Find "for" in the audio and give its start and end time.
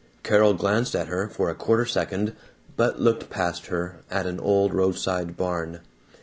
1.29-1.51